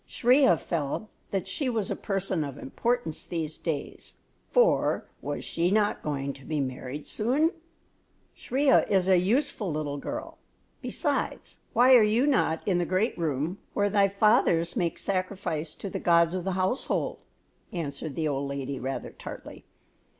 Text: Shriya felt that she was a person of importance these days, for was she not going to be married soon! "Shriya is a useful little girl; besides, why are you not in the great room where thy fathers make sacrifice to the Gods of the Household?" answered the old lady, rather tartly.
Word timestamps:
Shriya 0.07 0.57
felt 0.59 1.11
that 1.29 1.47
she 1.47 1.69
was 1.69 1.91
a 1.91 1.95
person 1.95 2.43
of 2.43 2.57
importance 2.57 3.23
these 3.23 3.59
days, 3.59 4.15
for 4.49 5.05
was 5.21 5.45
she 5.45 5.69
not 5.69 6.01
going 6.01 6.33
to 6.33 6.43
be 6.43 6.59
married 6.59 7.05
soon! 7.05 7.51
"Shriya 8.35 8.89
is 8.89 9.07
a 9.07 9.19
useful 9.19 9.71
little 9.71 9.99
girl; 9.99 10.39
besides, 10.81 11.57
why 11.73 11.93
are 11.93 12.01
you 12.01 12.25
not 12.25 12.67
in 12.67 12.79
the 12.79 12.83
great 12.85 13.15
room 13.15 13.59
where 13.75 13.91
thy 13.91 14.07
fathers 14.07 14.75
make 14.75 14.97
sacrifice 14.97 15.75
to 15.75 15.87
the 15.87 15.99
Gods 15.99 16.33
of 16.33 16.45
the 16.45 16.53
Household?" 16.53 17.19
answered 17.71 18.15
the 18.15 18.27
old 18.27 18.49
lady, 18.49 18.79
rather 18.79 19.11
tartly. 19.11 19.65